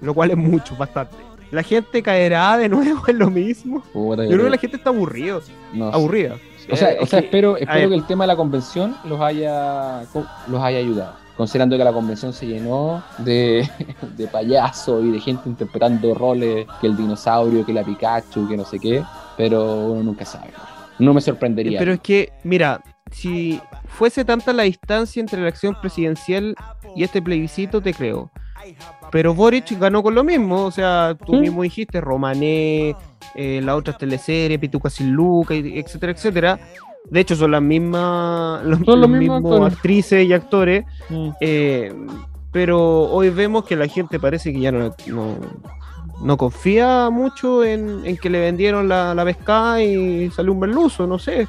[0.00, 1.16] Lo cual es mucho, bastante.
[1.50, 3.82] La gente caerá de nuevo en lo mismo.
[3.92, 5.40] puta, Yo creo que la gente está aburrido.
[5.72, 5.96] no sé.
[5.96, 6.36] Aburrida.
[6.70, 7.62] O sea, Eh, o es sea que- espero, que
[7.94, 10.02] el tema de la convención los haya,
[10.46, 11.14] los haya ayudado.
[11.36, 13.68] Considerando que la convención se llenó de,
[14.16, 18.64] de payasos y de gente interpretando roles, que el dinosaurio, que la Pikachu, que no
[18.64, 19.02] sé qué,
[19.36, 20.50] pero uno nunca sabe.
[20.98, 21.78] No me sorprendería.
[21.78, 23.58] Pero es que, mira, si
[23.88, 26.54] fuese tanta la distancia entre la elección presidencial
[26.94, 28.30] y este plebiscito, te creo.
[29.10, 32.94] Pero Boric ganó con lo mismo, o sea, tú mismo dijiste, Romané,
[33.34, 36.60] eh, las otras teleseries, Pituca sin Luca, etcétera, etcétera.
[37.10, 39.74] De hecho, son las mismas, los, los los mismos mismos actores.
[39.76, 41.28] actrices y actores, Mm.
[41.40, 41.92] eh,
[42.52, 45.36] pero hoy vemos que la gente parece que ya no, no,
[46.22, 51.06] no confía mucho en, en que le vendieron la, la pescada y salió un merluzo,
[51.06, 51.48] no sé.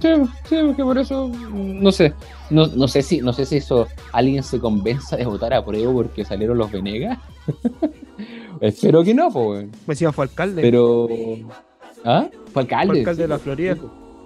[0.00, 0.08] Sí,
[0.48, 2.14] sí, porque por eso, no sé,
[2.50, 5.92] no, no sé si, no sé si eso alguien se convenza de votar a prueba
[5.92, 7.18] porque salieron los Venegas.
[8.60, 9.66] Espero que no, pues.
[9.66, 10.62] Me decía fue alcalde.
[10.62, 11.08] Pero,
[12.04, 12.26] ¿ah?
[12.52, 12.86] Fue alcalde.
[12.86, 13.42] Fue alcalde sí, de la pues.
[13.42, 13.76] Florida.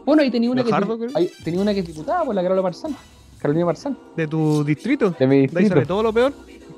[0.07, 0.73] Bueno, ahí tenía una, que,
[1.15, 2.97] ahí tenía una que es diputada por la Carolina Marzán.
[3.39, 3.97] Carolina Marzán.
[4.17, 5.15] de tu distrito.
[5.19, 5.75] De mi De ahí distrito.
[5.75, 6.33] sale todo lo peor.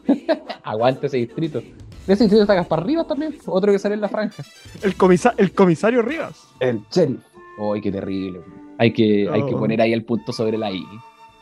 [0.65, 1.63] Aguante ese distrito.
[2.07, 4.43] De ese distrito está Gaspar Rivas también, otro que sale en la franja.
[4.83, 6.49] El, comisa- el comisario Rivas.
[6.61, 7.21] El sheriff.
[7.75, 8.41] Ay, qué terrible.
[8.79, 9.59] Hay que, hay que Oh.
[9.61, 10.85] poner ahí el punto sobre la I.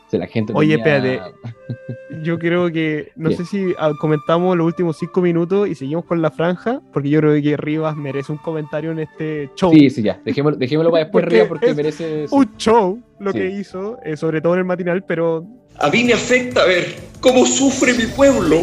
[0.09, 1.35] Si la gente Oye, tenía- espérate.
[2.23, 6.21] Yo creo que, no sé si ah, comentamos los últimos cinco minutos y seguimos con
[6.21, 9.71] la franja, porque yo creo que Rivas merece un comentario en este show.
[9.73, 10.19] Sí, sí, ya.
[10.23, 12.25] Dejémoslo, dejémoslo para después, Porque Rivas, porque es merece.
[12.29, 13.39] Un show lo Sí.
[13.39, 15.45] que hizo, eh, sobre todo en el matinal, pero
[15.79, 16.85] A mí me afecta ver
[17.21, 18.57] cómo sufre mi pueblo.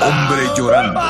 [0.00, 1.00] Hombre llorando.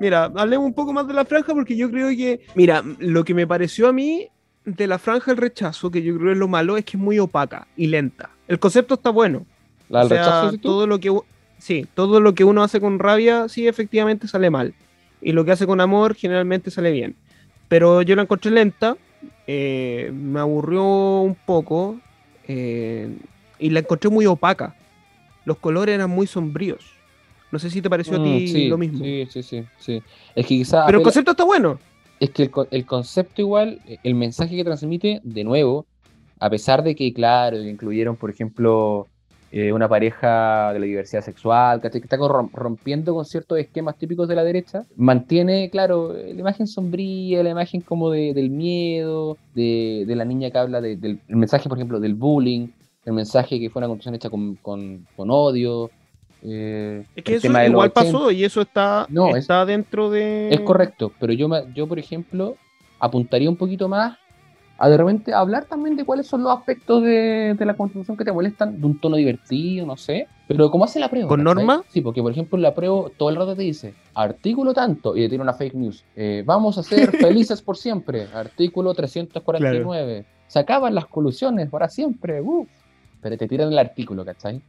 [0.00, 3.34] Mira, hablemos un poco más de la franja porque yo creo que, mira, lo que
[3.34, 4.28] me pareció a mí
[4.64, 7.18] de la franja del rechazo, que yo creo es lo malo, es que es muy
[7.18, 8.30] opaca y lenta.
[8.46, 9.44] El concepto está bueno.
[9.88, 11.12] La del O sea, rechazo, todo lo que
[11.58, 14.74] sí, todo lo que uno hace con rabia, sí, efectivamente sale mal.
[15.20, 17.16] Y lo que hace con amor, generalmente sale bien.
[17.68, 18.96] Pero yo la encontré lenta,
[19.46, 21.98] eh, me aburrió un poco
[22.46, 23.16] eh,
[23.58, 24.74] y la encontré muy opaca.
[25.48, 26.84] Los colores eran muy sombríos.
[27.50, 28.98] No sé si te pareció a Mm, ti sí, lo mismo.
[28.98, 30.02] Sí, sí, sí, sí.
[30.34, 30.84] Es que quizás.
[30.86, 31.78] Pero el concepto está bueno.
[32.20, 35.86] Es que el, el concepto igual, el mensaje que transmite, de nuevo,
[36.38, 39.08] a pesar de que, claro, incluyeron, por ejemplo,
[39.50, 42.16] eh, una pareja de la diversidad sexual, que está
[42.52, 47.80] rompiendo con ciertos esquemas típicos de la derecha, mantiene, claro, la imagen sombría, la imagen
[47.82, 51.78] como de- del miedo, de, de la niña que habla de- del el mensaje, por
[51.78, 52.68] ejemplo, del bullying,
[53.08, 55.90] el mensaje que fue una construcción hecha con, con- con odio.
[56.42, 58.12] eh, Es que el eso tema de los igual 80.
[58.12, 60.48] pasó y eso está, No, es- está dentro de.
[60.52, 62.56] Es correcto, pero yo, yo por ejemplo,
[63.00, 64.16] apuntaría un poquito más
[64.80, 68.24] a de repente hablar también de cuáles son los aspectos de, de la constitución que
[68.24, 70.28] te molestan, de un tono divertido, no sé.
[70.46, 71.26] Pero ¿cómo hace la prueba?
[71.28, 71.82] ¿Con norma?
[71.88, 75.30] Sí, porque por ejemplo la prueba todo el rato te dice, artículo tanto, y te
[75.30, 80.94] tiene una fake news, eh, vamos a ser felices por siempre, artículo 349, se acaban
[80.94, 82.66] las colusiones para siempre, uh.
[83.20, 84.60] Pero te tiran el artículo, ¿cachai?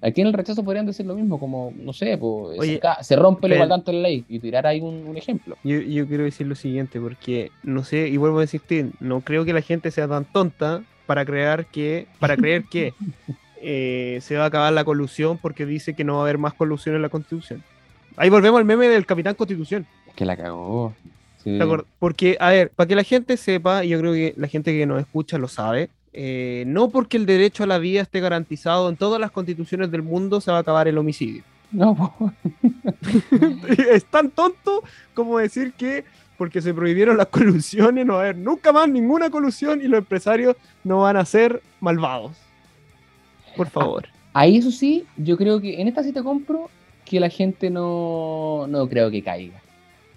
[0.00, 3.14] Aquí en el rechazo podrían decir lo mismo, como, no sé, pues, Oye, acá se
[3.14, 5.56] rompe lo tanto en la ley y tirar ahí un, un ejemplo.
[5.62, 9.44] Yo, yo quiero decir lo siguiente, porque no sé, y vuelvo a insistir, no creo
[9.44, 12.94] que la gente sea tan tonta para creer que, para creer que
[13.62, 16.54] eh, se va a acabar la colusión porque dice que no va a haber más
[16.54, 17.62] colusión en la constitución.
[18.16, 19.86] Ahí volvemos al meme del Capitán Constitución.
[20.08, 20.94] Es que la cagó.
[21.98, 24.86] Porque, a ver, para que la gente sepa, y yo creo que la gente que
[24.86, 28.96] nos escucha lo sabe, eh, no porque el derecho a la vida esté garantizado en
[28.96, 31.42] todas las constituciones del mundo se va a acabar el homicidio.
[31.70, 31.96] No,
[33.90, 34.82] es tan tonto
[35.14, 36.04] como decir que
[36.36, 39.98] porque se prohibieron las colusiones no va a haber nunca más ninguna colusión y los
[39.98, 42.32] empresarios no van a ser malvados.
[43.56, 44.06] Por favor.
[44.32, 46.68] Ahí eso sí, yo creo que en esta sí te compro
[47.04, 49.60] que la gente no, no creo que caiga.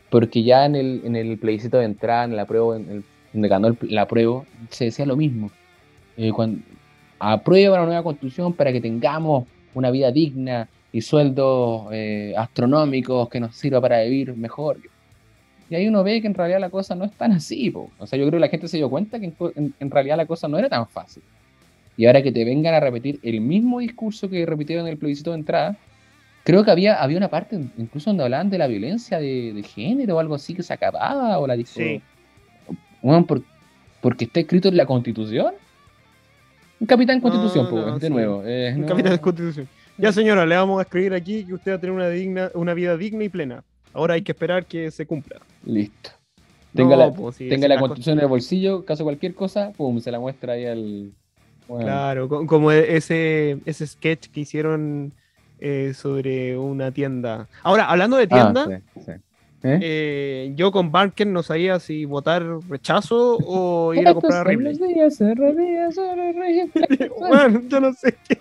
[0.09, 3.03] Porque ya en el, en el plebiscito de entrada, en la prueba, en el-
[3.33, 5.51] donde ganó el- la prueba, se decía lo mismo.
[6.17, 6.61] Eh, cuando,
[7.19, 13.39] aprueba la nueva constitución para que tengamos una vida digna y sueldos eh, astronómicos que
[13.39, 14.77] nos sirva para vivir mejor.
[15.69, 17.71] Y ahí uno ve que en realidad la cosa no es tan así.
[17.71, 17.89] po.
[17.97, 19.91] O sea, yo creo que la gente se dio cuenta que en, co- en- en
[19.91, 21.23] realidad la cosa no era tan fácil.
[21.97, 25.31] Y ahora que te vengan a repetir el mismo discurso que repitieron en el plebiscito
[25.31, 25.75] de entrada,
[26.43, 30.17] creo que había, había una parte incluso donde hablaban de la violencia de, de género
[30.17, 31.71] o algo así que se acababa o la dijo.
[31.73, 32.01] Sí.
[33.01, 33.41] Bueno, por-
[34.01, 35.53] porque está escrito en la constitución.
[36.85, 38.13] Un capitán constitución, No, pues, no, de sí.
[38.13, 38.43] nuevo.
[38.45, 38.87] eh, Un no.
[38.87, 39.67] capitán de constitución.
[39.97, 42.75] Ya señora, le vamos a escribir aquí que usted va a tener una, digna, una
[42.75, 43.63] vida digna y plena.
[43.91, 45.39] Ahora hay que esperar que se cumpla.
[45.65, 46.11] Listo.
[46.75, 50.11] Tenga, la, pues, sí, tenga la constitución en el bolsillo, caso cualquier cosa, pum, se
[50.11, 51.11] la muestra ahí al.
[51.67, 55.11] bueno, Claro, co- como e- ese, ese sketch que hicieron
[55.59, 57.47] eh, sobre una tienda.
[57.63, 59.11] Ahora, hablando de ah, tienda, sí, sí.
[59.67, 59.79] ¿Eh?
[59.81, 64.77] eh, yo con Barker no sabía si votar rechazo o ir a comprar a Ripley.
[67.19, 68.37] Bueno, yo no sé qué.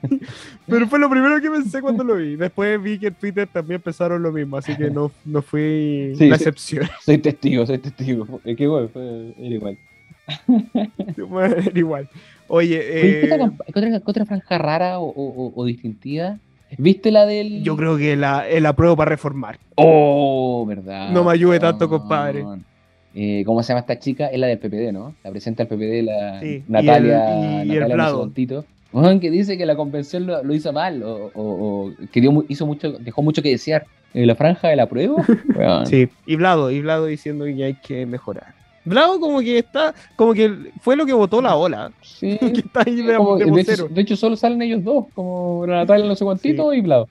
[0.66, 2.36] Pero fue lo primero que pensé cuando lo vi.
[2.36, 6.28] Después vi que en Twitter también pensaron lo mismo, así que no, no fui Sí,
[6.28, 6.88] la excepción.
[7.04, 8.40] Soy testigo, soy testigo.
[8.44, 9.78] Es que bueno, fue, era igual.
[11.28, 12.08] Bueno, era igual.
[12.48, 15.64] Oye, Oye, ¿qué, eh, otra, qué otra- qué otra franja rara o, o- o- o
[15.66, 16.38] distintiva?
[16.78, 17.62] ¿Viste la del.?
[17.62, 19.58] yo creo que la, el apruebo para reformar.
[19.76, 21.10] Oh, verdad.
[21.10, 22.44] No me ayude tanto, compadre.
[23.14, 24.26] Eh, ¿Cómo se llama esta chica?
[24.26, 25.14] Es la del PPD, ¿no?
[25.22, 27.26] La presidenta del PPD, la Sí, y Natalia,
[27.62, 27.96] el- y el Natalia
[29.20, 32.66] que dice que la convención lo, lo hizo mal o, o- o que dio hizo
[32.66, 33.84] mucho, dejó mucho que desear.
[34.14, 35.24] Eh, la franja de la prueba.
[35.86, 38.54] Sí, y Vlado, y Vlado diciendo que hay que mejorar.
[38.84, 41.90] Vlado como que está, como que fue lo que votó la ola.
[42.02, 42.36] Sí.
[42.40, 43.88] que está ahí de, Como- de de, hecho, vocero.
[43.88, 47.08] de hecho, solo salen ellos dos, como la Natalia no sé cuántito y Vlado.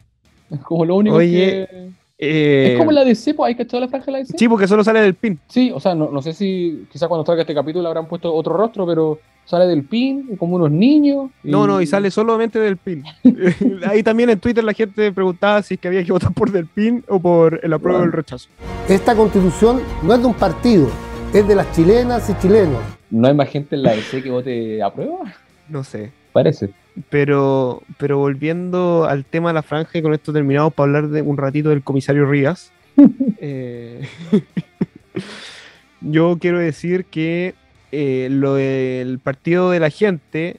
[0.63, 1.89] Como lo único Oye, que.
[2.19, 4.37] Eh, Es como la DC, pues hay que la franja de la DC.
[4.37, 5.39] Sí, porque solo sale del pin.
[5.47, 8.55] Sí, o sea, no, no sé si quizás cuando salga este capítulo habrán puesto otro
[8.55, 11.31] rostro, pero sale del pin, como unos niños.
[11.43, 13.03] No, no, y sale solamente del pin.
[13.87, 16.67] Ahí también en Twitter la gente preguntaba si es que había que votar por del
[16.67, 18.47] pin o por el apruebo o el rechazo.
[18.87, 20.87] Esta constitución no es de un partido,
[21.33, 22.81] es de las chilenas y chilenos.
[23.09, 25.33] ¿No hay más gente en la DC que vote a prueba?
[25.67, 26.11] No sé.
[26.31, 26.69] Parece.
[27.09, 31.23] Pero, pero volviendo al tema de la franja, y con esto terminamos para hablar de
[31.23, 32.71] un ratito del comisario Rivas.
[33.39, 34.07] eh,
[36.01, 37.55] yo quiero decir que
[37.91, 40.57] eh, lo del partido de la gente,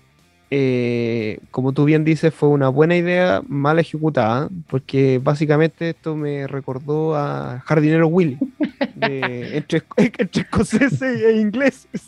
[0.51, 6.47] eh, como tú bien dices, fue una buena idea mal ejecutada, porque básicamente esto me
[6.47, 8.39] recordó a Jardinero Willy,
[8.95, 12.03] de- entre, entre escoceses e ingleses.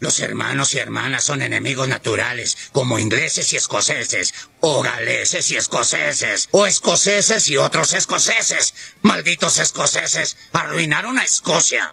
[0.00, 6.48] Los hermanos y hermanas son enemigos naturales, como ingleses y escoceses, o galeses y escoceses,
[6.50, 8.74] o escoceses y otros escoceses.
[9.02, 11.92] Malditos escoceses, arruinaron a Escocia.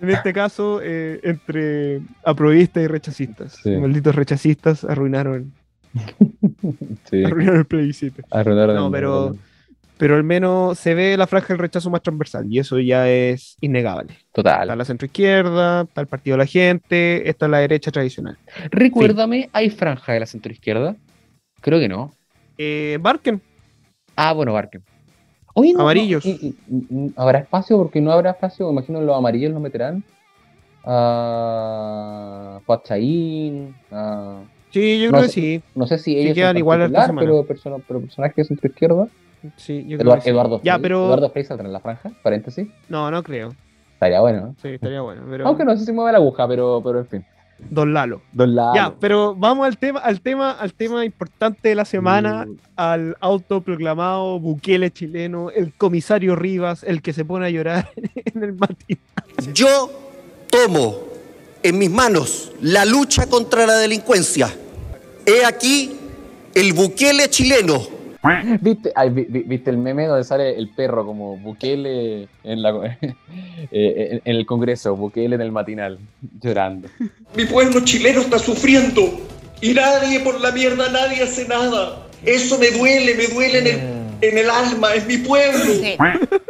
[0.00, 3.52] En este caso, eh, entre aprovistas y rechazistas.
[3.62, 3.70] Sí.
[3.76, 5.52] Malditos rechazistas arruinaron,
[7.04, 7.24] Sí.
[7.24, 8.22] arruinaron el plebiscito.
[8.30, 9.36] Arruinaron No, el- pero,
[9.96, 13.56] pero al menos se ve la franja del rechazo más transversal y eso ya es
[13.60, 14.14] innegable.
[14.32, 14.62] Total.
[14.62, 18.36] Está la centroizquierda, está el partido de la gente, está la derecha tradicional.
[18.70, 20.96] Recuérdame, ¿hay franja de la centroizquierda?
[21.60, 22.12] Creo que no.
[22.58, 23.40] Eh, Barken.
[24.16, 24.82] Ah, bueno, Barken.
[25.54, 26.24] Oye, no, Amarillos.
[26.26, 26.34] no, y-
[26.68, 27.76] y- y- ¿Habrá espacio?
[27.78, 28.70] Porque no habrá espacio.
[28.70, 30.02] Imagino los amarillos los meterán.
[30.86, 33.74] A Pachaín.
[33.90, 34.40] A...
[34.70, 35.62] Sí, yo no creo que sí.
[35.74, 37.20] No sé si Sí ellos quedan en igual esta semana.
[37.20, 39.08] pero, persona- pero personajes de centro izquierda.
[39.56, 40.30] Sí, yo creo que sí.
[40.30, 40.82] Eduardo Ya, Frey.
[40.82, 42.66] pero- Eduardo Frey saldrá en la franja, paréntesis.
[42.88, 43.54] No, no creo.
[43.92, 44.54] Estaría bueno, ¿no?
[44.60, 45.22] Sí, estaría bueno.
[45.30, 45.46] Pero...
[45.46, 47.24] Aunque no sé si mueve la aguja, pero, pero en fin.
[47.58, 48.22] Don Lalo.
[48.32, 48.74] Don Lalo.
[48.74, 52.56] Ya, pero vamos al tema, al tema, al tema importante de la semana, Mm.
[52.76, 58.52] al autoproclamado Bukele chileno, el comisario Rivas, el que se pone a llorar en el
[58.52, 59.54] matinal.
[59.54, 59.90] Yo
[60.50, 60.96] tomo
[61.62, 64.54] en mis manos la lucha contra la delincuencia.
[65.26, 65.96] He aquí
[66.54, 67.93] el Bukele chileno.
[68.60, 72.96] ¿Viste, ay, vi- vi- ¿Viste el meme donde sale el perro como Bukele en, la,
[73.02, 73.14] eh,
[73.70, 75.98] en- en el Congreso, Bukele en el matinal,
[76.40, 76.88] llorando?
[77.36, 79.02] Mi pueblo chileno está sufriendo
[79.60, 82.06] y nadie por la mierda, nadie hace nada.
[82.24, 83.80] Eso me duele, me duele en el,
[84.30, 85.64] en el alma, es mi pueblo.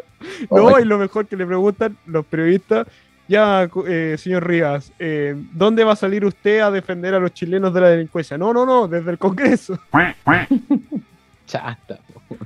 [0.51, 2.87] No, y lo mejor que le preguntan los periodistas,
[3.29, 7.73] ya, eh, señor Rivas, eh, ¿dónde va a salir usted a defender a los chilenos
[7.75, 8.37] de la delincuencia?
[8.39, 9.79] No, no, no, desde el Congreso.
[11.59, 12.01] Chasta.
[12.13, 12.37] po.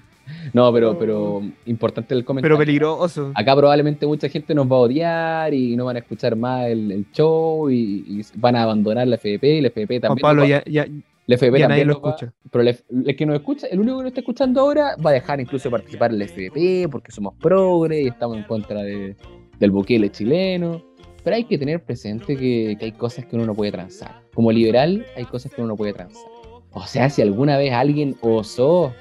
[0.53, 2.57] No, pero, pero importante el comentario.
[2.57, 3.33] Pero peligroso.
[3.35, 6.93] Acá probablemente mucha gente nos va a odiar y no van a escuchar más el,
[6.93, 10.23] el show y, y van a abandonar la FDP y la FDP también.
[10.23, 10.87] Pablo, nos va- ya, ya,
[11.27, 12.33] la FDP ya nadie lo va- escucha.
[12.51, 15.41] pero el que nos escucha, el único que nos está escuchando ahora va a dejar
[15.41, 19.17] incluso participar en la FDP porque somos progre y estamos en contra de-
[19.59, 20.85] del Bukele chileno.
[21.25, 24.23] Pero hay que tener presente que, que hay cosas que uno no puede transar.
[24.35, 26.25] Como liberal, hay cosas que uno no puede transar.
[26.73, 28.93] O sea, si alguna vez alguien osó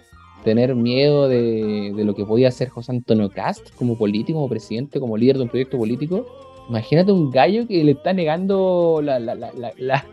[0.43, 4.99] tener miedo de, de lo que podía hacer José Antonio Cast como político, como presidente,
[4.99, 6.25] como líder de un proyecto político,
[6.69, 10.05] imagínate un gallo que le está negando la, la, la, la, la-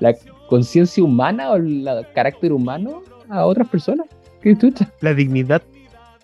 [0.00, 0.14] la
[0.48, 4.06] conciencia humana o el carácter humano a otras personas.
[4.40, 4.90] ¿Qué chucha?
[5.02, 5.62] La dignidad.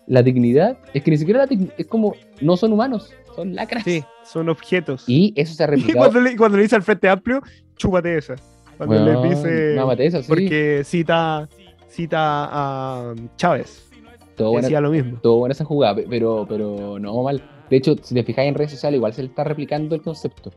[0.06, 0.78] La dignidad.
[0.94, 3.84] Es que ni siquiera la es como, no son humanos, son lacras.
[3.84, 5.04] Sí, son objetos.
[5.06, 7.42] Y eso se ha Y cuando le, cuando le dice al Frente Amplio,
[7.76, 8.36] chúpate esa.
[8.78, 10.06] Cuando Weón, le dice.
[10.06, 10.28] esa, sí.
[10.28, 11.48] Porque cita,
[11.88, 12.18] cita
[12.50, 13.88] a Chávez.
[14.36, 15.18] todo buena, decía lo mismo.
[15.22, 17.42] todo buena esa jugada, pe- pero, pero no mal.
[17.70, 20.50] De hecho, si te fijáis en redes sociales, igual se le está replicando el concepto.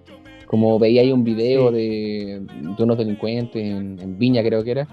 [0.48, 2.42] Como veía ahí un video de,
[2.78, 4.88] de unos delincuentes en, en Viña, creo que era.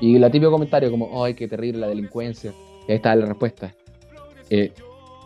[0.00, 2.52] Y la típico comentario como, ¡ay, qué terrible la delincuencia!
[2.88, 3.74] Y ahí está la respuesta.
[4.50, 4.72] Eh,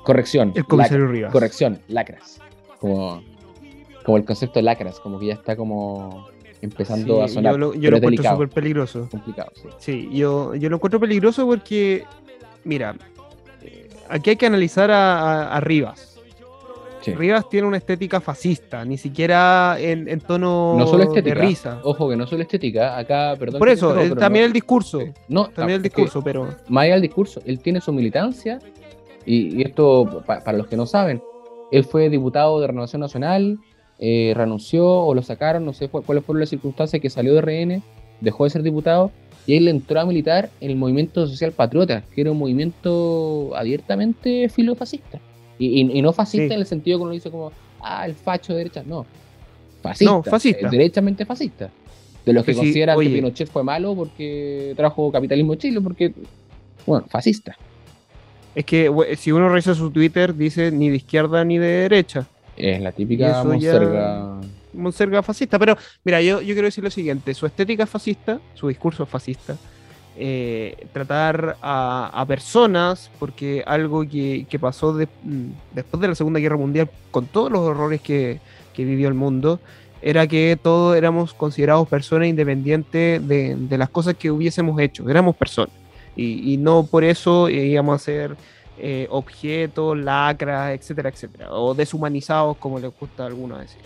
[0.05, 0.53] corrección.
[0.55, 1.33] El comisario lacra- Rivas.
[1.33, 2.41] Corrección, lacras.
[2.79, 3.23] Como,
[4.05, 6.29] como el concepto de lacras, como que ya está como
[6.63, 7.53] empezando Sí, a sonar.
[7.53, 9.09] Yo lo, yo lo encuentro súper peligroso.
[9.11, 9.69] complicado, sí.
[9.79, 12.05] Sí, yo, yo lo encuentro peligroso porque,
[12.65, 12.95] mira,
[13.63, 16.13] eh, aquí hay que analizar a, a- a Rivas.
[17.03, 17.15] Sí.
[17.15, 21.35] Rivas tiene una estética fascista, ni siquiera en, en tono No solo de estética.
[21.37, 21.81] risa.
[21.85, 22.99] Ojo que no solo estética.
[22.99, 23.61] Acá, perdón.
[23.61, 25.01] Por eso, también no- el discurso.
[25.29, 26.49] No, También el discurso, pero.
[26.69, 28.59] Más allá del discurso, él tiene su militancia.
[29.25, 31.23] Y, y esto, pa- para los que no saben,
[31.71, 33.59] él fue diputado de Renovación Nacional,
[33.99, 37.39] eh, renunció o lo sacaron, no sé cu- cuáles fueron las circunstancias que salió de
[37.41, 37.83] RN,
[38.21, 39.11] dejó de ser diputado
[39.47, 44.49] y él entró a militar en el movimiento social patriota, que era un movimiento abiertamente
[44.49, 45.19] filofascista.
[45.59, 46.55] Y, y- y no fascista Sí.
[46.55, 49.07] en el sentido que uno dice como, ah, el facho de derecha, no.
[49.83, 50.13] Fascista.
[50.13, 50.67] No, fascista.
[50.67, 51.71] eh, derechamente fascista.
[52.25, 56.13] De los que consideran que Pinochet fue malo porque trajo capitalismo a Chile, porque,
[56.85, 57.57] bueno, fascista.
[58.57, 62.27] Es que si uno revisa su Twitter, dice ni de izquierda ni de derecha.
[62.57, 64.41] Es la típica eso ya- monserga.
[64.73, 65.59] Monserga fascista.
[65.59, 69.09] Pero mira, yo, yo quiero decir lo siguiente: su estética es fascista, su discurso es
[69.09, 69.57] fascista.
[70.19, 76.15] eh, tratar a, a personas, porque algo que, que pasó de- mm, después de la
[76.15, 78.41] Segunda Guerra Mundial, con todos los horrores que,
[78.73, 79.61] que vivió el mundo,
[80.01, 85.07] era que todos éramos considerados personas independientes de, de las cosas que hubiésemos hecho.
[85.11, 85.75] Éramos personas.
[86.17, 88.37] Y, y no por eso eh, íbamos a ser
[88.79, 91.53] eh, objetos, lacras, etcétera, etcétera.
[91.53, 93.81] O deshumanizados, como les gusta a algunos decir.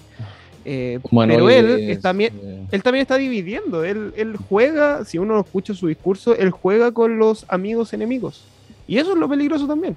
[0.64, 2.66] Eh, pero él es también, eh.
[2.70, 3.84] él también está dividiendo.
[3.84, 8.44] Él, él juega, si uno escucha su discurso, él juega con los amigos enemigos.
[8.86, 9.96] Y eso es lo peligroso también.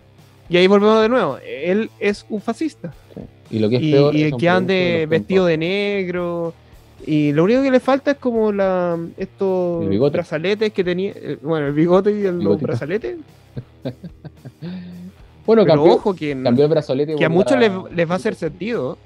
[0.50, 1.38] Y ahí volvemos de nuevo.
[1.46, 2.94] Él es un fascista.
[3.50, 4.16] Y lo que es y, peor.
[4.16, 6.54] y que ande vestido de negro.
[7.06, 11.12] Y lo único que le falta es como la estos brazaletes que tenía.
[11.16, 12.68] eh, Bueno, el bigote y el, los Bigotito.
[12.68, 13.18] brazaletes.
[15.46, 17.16] Bueno, Pero cambió, ojo que, cambió el brazalete.
[17.16, 18.98] que a muchos les, les va a hacer sentido.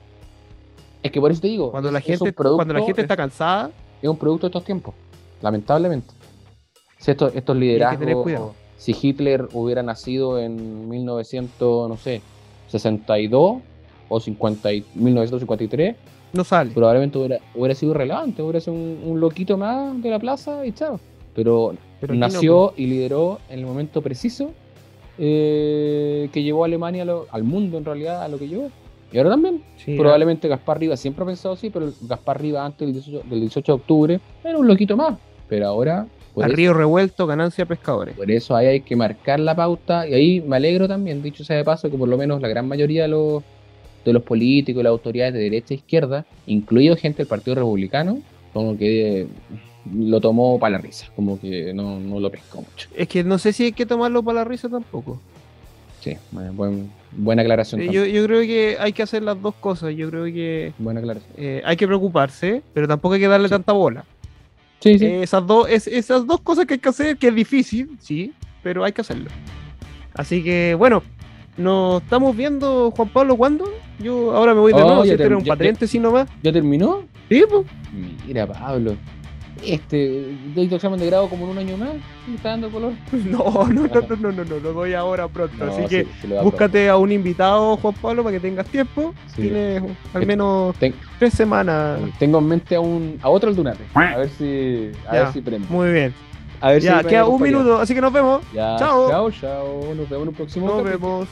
[1.02, 1.72] Es que por eso te digo.
[1.72, 4.50] Cuando es- la gente, producto- cuando la gente es- está cansada, es un producto de
[4.50, 4.94] estos tiempos,
[5.42, 6.14] lamentablemente.
[7.00, 8.54] Si estos, estos hay que tener liderazgos, cuidado.
[8.78, 12.22] si Hitler hubiera nacido en 1900, no sé,
[12.68, 13.58] 62
[14.08, 15.96] o 50 y- 1953,
[16.34, 16.72] no sale.
[16.72, 20.72] probablemente hubiera, hubiera sido relevante, hubiera sido un, un loquito más de la plaza y
[20.72, 21.00] chao.
[21.36, 24.52] Pero, Pero aquí no, nació y lideró en el momento preciso
[25.18, 28.70] eh, que llevó a Alemania lo- al mundo en realidad a lo que llevó.
[29.12, 29.64] Y ahora también.
[29.78, 33.40] Sí, Probablemente Gaspar Rivas siempre ha pensado así, pero Gaspar Rivas antes del 18, del
[33.42, 35.18] 18 de octubre era un loquito más.
[35.48, 38.16] Pero ahora, por, a eso, río revuelto, ganancia pescadores.
[38.18, 40.08] por eso ahí hay que marcar la pauta.
[40.08, 42.68] Y ahí me alegro también, dicho sea de paso, que por lo menos la gran
[42.68, 43.44] mayoría de los,
[44.10, 48.20] de los políticos y las autoridades de derecha e izquierda, incluido gente del Partido Republicano,
[48.54, 49.28] como que eh,
[49.94, 52.90] lo tomó para la risa, como que no, no lo pescó mucho.
[52.96, 55.20] Es que no sé si hay que tomarlo para la risa tampoco.
[56.02, 57.82] Sí, bueno, buen- buena aclaración.
[57.82, 57.90] Eh.
[57.92, 59.96] Yo, yo creo que hay que hacer las dos cosas.
[59.96, 61.32] Yo creo que Buena aclaración.
[61.38, 64.06] eh, hay que preocuparse, pero tampoco hay que darle tanta bola.
[64.80, 65.06] Sí, sí.
[65.06, 68.32] Eh, esas, dos, es, esas dos cosas que hay que hacer, que es difícil, sí,
[68.62, 69.30] pero hay que hacerlo.
[70.14, 71.02] Así que, bueno,
[71.58, 73.66] nos estamos viendo, Juan Pablo, ¿cuándo?
[74.00, 76.28] Yo ahora me voy de Oh, nuevo, si ter- era un ya- paréntesis nomás.
[76.44, 77.04] ¿Ya terminó?
[77.30, 77.66] Sí, pues.
[78.28, 78.96] Mira, Pablo.
[79.66, 81.90] Este, doy tu examen de grado como en un año más.
[82.28, 82.94] ¿Me está dando color?
[83.26, 85.66] No, no, no, no, no, no, no, lo doy ahora pronto.
[85.66, 89.16] No, Así sí, que sí búscate a un invitado, Juan Pablo, para que tengas tiempo.
[89.36, 89.42] Sí.
[89.44, 89.82] Tienes
[90.14, 92.00] al Ten- menos ten- tres semanas.
[92.20, 93.84] Tengo en mente a un a otro Aldunate.
[93.96, 95.68] A ver si a Ya, ver si prende.
[95.70, 96.14] Muy bien.
[96.60, 98.42] A ver ya, si queda un minuto, así que nos vemos.
[98.54, 99.10] Ya, Chao.
[99.10, 99.94] chao, chao.
[99.96, 101.10] Nos vemos en un próximo Nos capítulo.
[101.10, 101.28] vemos.